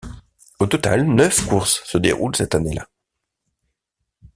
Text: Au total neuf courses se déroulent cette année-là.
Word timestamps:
Au 0.57 0.65
total 0.65 1.03
neuf 1.05 1.45
courses 1.45 1.83
se 1.85 1.99
déroulent 1.99 2.35
cette 2.35 2.55
année-là. 2.55 2.89